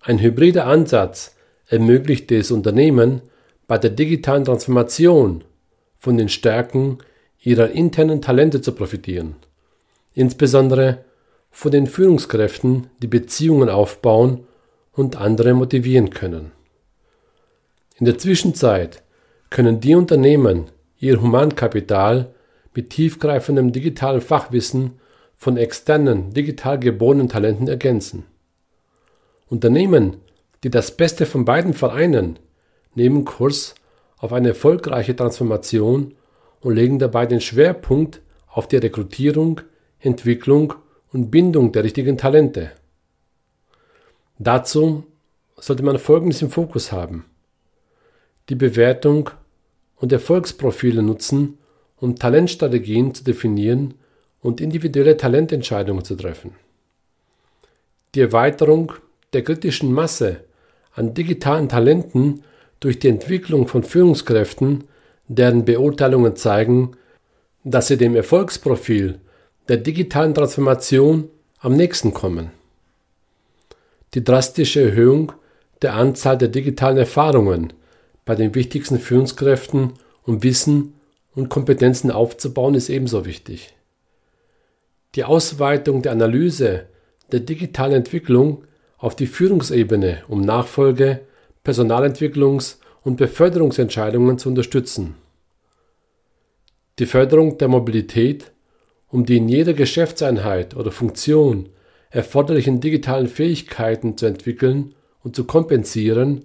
Ein 0.00 0.20
hybrider 0.20 0.66
Ansatz 0.66 1.36
ermöglicht 1.66 2.30
es 2.30 2.50
Unternehmen, 2.50 3.22
bei 3.66 3.78
der 3.78 3.90
digitalen 3.90 4.44
Transformation 4.44 5.44
von 5.96 6.18
den 6.18 6.28
Stärken 6.28 6.98
ihrer 7.40 7.70
internen 7.70 8.20
Talente 8.20 8.60
zu 8.60 8.72
profitieren, 8.72 9.36
insbesondere 10.14 11.04
von 11.50 11.70
den 11.70 11.86
Führungskräften, 11.86 12.88
die 13.00 13.06
Beziehungen 13.06 13.70
aufbauen 13.70 14.46
und 14.92 15.16
andere 15.16 15.54
motivieren 15.54 16.10
können. 16.10 16.52
In 17.96 18.06
der 18.06 18.18
Zwischenzeit 18.18 19.02
können 19.50 19.80
die 19.80 19.94
Unternehmen 19.94 20.66
ihr 20.98 21.20
Humankapital 21.20 22.34
mit 22.74 22.90
tiefgreifendem 22.90 23.70
digitalen 23.70 24.20
Fachwissen 24.20 24.98
von 25.36 25.56
externen, 25.56 26.32
digital 26.32 26.80
geborenen 26.80 27.28
Talenten 27.28 27.68
ergänzen. 27.68 28.24
Unternehmen, 29.48 30.16
die 30.64 30.70
das 30.70 30.96
Beste 30.96 31.24
von 31.24 31.44
beiden 31.44 31.72
vereinen, 31.72 32.40
nehmen 32.94 33.24
Kurs 33.24 33.76
auf 34.16 34.32
eine 34.32 34.48
erfolgreiche 34.48 35.14
Transformation 35.14 36.14
und 36.60 36.74
legen 36.74 36.98
dabei 36.98 37.26
den 37.26 37.40
Schwerpunkt 37.40 38.22
auf 38.48 38.66
die 38.66 38.78
Rekrutierung, 38.78 39.60
Entwicklung 40.00 40.74
und 41.12 41.30
Bindung 41.30 41.70
der 41.70 41.84
richtigen 41.84 42.18
Talente. 42.18 42.72
Dazu 44.38 45.04
sollte 45.56 45.84
man 45.84 45.98
Folgendes 45.98 46.42
im 46.42 46.50
Fokus 46.50 46.90
haben. 46.90 47.26
Die 48.48 48.54
Bewertung 48.54 49.30
und 49.96 50.12
Erfolgsprofile 50.12 51.02
nutzen, 51.02 51.58
um 51.96 52.16
Talentstrategien 52.16 53.14
zu 53.14 53.24
definieren 53.24 53.94
und 54.40 54.60
individuelle 54.60 55.16
Talententscheidungen 55.16 56.04
zu 56.04 56.14
treffen. 56.16 56.54
Die 58.14 58.20
Erweiterung 58.20 58.92
der 59.32 59.42
kritischen 59.42 59.92
Masse 59.92 60.44
an 60.92 61.14
digitalen 61.14 61.68
Talenten 61.68 62.42
durch 62.80 62.98
die 62.98 63.08
Entwicklung 63.08 63.66
von 63.66 63.82
Führungskräften, 63.82 64.84
deren 65.26 65.64
Beurteilungen 65.64 66.36
zeigen, 66.36 66.96
dass 67.64 67.88
sie 67.88 67.96
dem 67.96 68.14
Erfolgsprofil 68.14 69.18
der 69.68 69.78
digitalen 69.78 70.34
Transformation 70.34 71.30
am 71.60 71.74
nächsten 71.74 72.12
kommen. 72.12 72.50
Die 74.12 74.22
drastische 74.22 74.82
Erhöhung 74.82 75.32
der 75.80 75.94
Anzahl 75.94 76.36
der 76.36 76.48
digitalen 76.48 76.98
Erfahrungen 76.98 77.72
bei 78.24 78.34
den 78.34 78.54
wichtigsten 78.54 78.98
Führungskräften, 78.98 79.94
um 80.24 80.42
Wissen 80.42 80.94
und 81.34 81.48
Kompetenzen 81.48 82.10
aufzubauen, 82.10 82.74
ist 82.74 82.88
ebenso 82.88 83.26
wichtig. 83.26 83.74
Die 85.14 85.24
Ausweitung 85.24 86.02
der 86.02 86.12
Analyse 86.12 86.86
der 87.32 87.40
digitalen 87.40 87.92
Entwicklung 87.92 88.64
auf 88.98 89.14
die 89.14 89.26
Führungsebene, 89.26 90.22
um 90.28 90.40
Nachfolge, 90.40 91.20
Personalentwicklungs- 91.64 92.76
und 93.02 93.16
Beförderungsentscheidungen 93.16 94.38
zu 94.38 94.48
unterstützen. 94.48 95.16
Die 96.98 97.06
Förderung 97.06 97.58
der 97.58 97.68
Mobilität, 97.68 98.52
um 99.08 99.26
die 99.26 99.36
in 99.36 99.48
jeder 99.48 99.74
Geschäftseinheit 99.74 100.74
oder 100.76 100.90
Funktion 100.90 101.68
erforderlichen 102.10 102.80
digitalen 102.80 103.26
Fähigkeiten 103.26 104.16
zu 104.16 104.26
entwickeln 104.26 104.94
und 105.22 105.34
zu 105.34 105.44
kompensieren, 105.44 106.44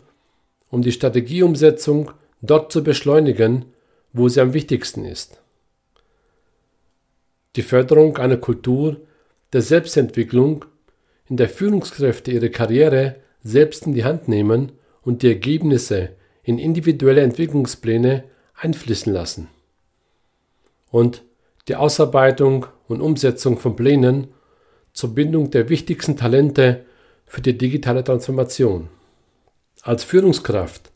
um 0.70 0.82
die 0.82 0.92
Strategieumsetzung 0.92 2.12
dort 2.42 2.72
zu 2.72 2.84
beschleunigen, 2.84 3.66
wo 4.14 4.30
sie 4.30 4.42
am 4.42 4.54
wichtigsten 4.54 5.06
ist. 5.06 5.42
Die 7.56 7.62
Förderung 7.62 8.18
einer 8.18 8.38
Kultur 8.38 8.98
der 9.54 9.62
Selbstentwicklung, 9.62 10.66
in 11.28 11.38
der 11.38 11.50
Führungskräfte 11.50 12.32
ihre 12.32 12.50
Karriere 12.50 13.16
selbst 13.44 13.86
in 13.86 13.94
die 13.94 14.04
Hand 14.04 14.28
nehmen 14.28 14.72
und 15.02 15.24
die 15.24 15.28
Ergebnisse 15.28 16.10
in 16.44 16.58
individuelle 16.58 17.22
Entwicklungspläne 17.22 18.24
einfließen 18.56 19.14
lassen. 19.14 19.48
Und 20.92 21.24
die 21.68 21.76
Ausarbeitung 21.76 22.66
und 22.88 23.02
Umsetzung 23.02 23.60
von 23.60 23.76
Plänen 23.76 24.28
zur 24.94 25.14
Bindung 25.14 25.52
der 25.52 25.70
wichtigsten 25.70 26.18
Talente 26.18 26.86
für 27.26 27.42
die 27.42 27.58
digitale 27.58 28.04
Transformation. 28.04 28.90
Als 29.82 30.04
Führungskraft, 30.04 30.92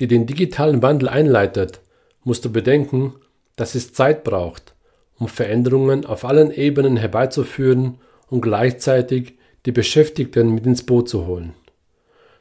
die 0.00 0.08
den 0.08 0.26
digitalen 0.26 0.82
Wandel 0.82 1.08
einleitet, 1.08 1.80
musst 2.24 2.44
du 2.44 2.50
bedenken, 2.50 3.14
dass 3.54 3.76
es 3.76 3.92
Zeit 3.92 4.24
braucht, 4.24 4.74
um 5.18 5.28
Veränderungen 5.28 6.04
auf 6.04 6.24
allen 6.24 6.50
Ebenen 6.50 6.96
herbeizuführen 6.96 7.98
und 8.28 8.40
gleichzeitig 8.40 9.34
die 9.66 9.72
Beschäftigten 9.72 10.52
mit 10.52 10.66
ins 10.66 10.84
Boot 10.84 11.08
zu 11.08 11.26
holen. 11.26 11.54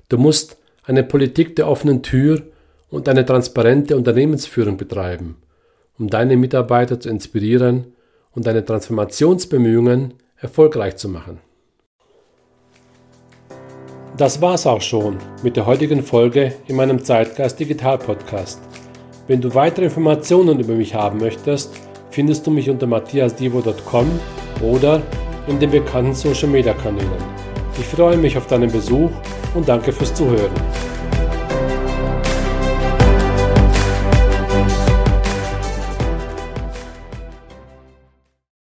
Du 0.09 0.17
musst 0.17 0.57
eine 0.83 1.03
Politik 1.03 1.55
der 1.55 1.67
offenen 1.67 2.01
Tür 2.01 2.41
und 2.89 3.07
eine 3.07 3.25
transparente 3.25 3.95
Unternehmensführung 3.95 4.77
betreiben, 4.77 5.37
um 5.99 6.09
deine 6.09 6.37
Mitarbeiter 6.37 6.99
zu 6.99 7.09
inspirieren 7.09 7.93
und 8.31 8.47
deine 8.47 8.65
Transformationsbemühungen 8.65 10.15
erfolgreich 10.37 10.97
zu 10.97 11.07
machen. 11.07 11.39
Das 14.15 14.39
war's 14.39 14.67
auch 14.67 14.81
schon 14.81 15.17
mit 15.41 15.57
der 15.57 15.65
heutigen 15.65 16.03
Folge 16.03 16.53
in 16.67 16.75
meinem 16.75 17.03
Zeitgeist 17.03 17.59
Digital 17.59 17.97
Podcast. 17.97 18.61
Wenn 19.25 19.41
du 19.41 19.55
weitere 19.55 19.85
Informationen 19.85 20.59
über 20.59 20.75
mich 20.75 20.93
haben 20.93 21.17
möchtest, 21.17 21.73
findest 22.11 22.45
du 22.45 22.51
mich 22.51 22.69
unter 22.69 22.85
matthiasdivo.com 22.85 24.19
oder 24.61 25.01
in 25.47 25.59
den 25.59 25.71
bekannten 25.71 26.13
Social 26.13 26.49
Media 26.49 26.75
Kanälen. 26.75 27.09
Ich 27.79 27.85
freue 27.85 28.17
mich 28.17 28.37
auf 28.37 28.45
deinen 28.45 28.71
Besuch 28.71 29.09
und 29.55 29.67
danke 29.67 29.91
fürs 29.91 30.13
Zuhören. 30.13 30.51